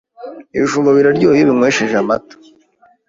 [0.55, 2.35] ibijumba biraryoha iyo ubinywesheje amata